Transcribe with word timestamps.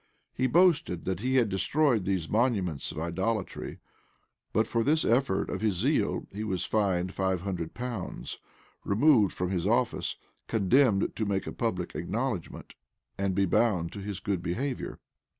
He 0.33 0.47
boasted 0.47 1.05
that 1.05 1.19
he 1.19 1.35
had 1.35 1.47
destroyed 1.47 2.05
these 2.05 2.27
monuments 2.27 2.91
of 2.91 2.97
idolatry: 2.97 3.77
but 4.51 4.65
for 4.65 4.83
this 4.83 5.05
effort 5.05 5.47
of 5.51 5.61
his 5.61 5.75
zeal, 5.75 6.25
he 6.33 6.43
was 6.43 6.65
fined 6.65 7.13
five 7.13 7.41
hundred 7.41 7.75
pounds, 7.75 8.39
removed 8.83 9.31
from 9.31 9.51
his 9.51 9.67
office, 9.67 10.15
condemned 10.47 11.15
to 11.15 11.25
make 11.27 11.45
a 11.45 11.51
public 11.51 11.93
acknowledgment, 11.93 12.73
and 13.19 13.35
be 13.35 13.45
bound 13.45 13.91
to 13.91 13.99
his 13.99 14.19
good 14.19 14.41
behavior. 14.41 14.97